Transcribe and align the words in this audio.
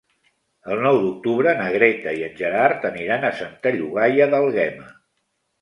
El 0.75 0.79
nou 0.85 1.01
d'octubre 1.03 1.53
na 1.59 1.67
Greta 1.75 2.15
i 2.21 2.25
en 2.29 2.33
Gerard 2.41 2.89
aniran 2.91 3.29
a 3.29 3.33
Santa 3.43 3.75
Llogaia 3.79 4.29
d'Àlguema. 4.33 4.91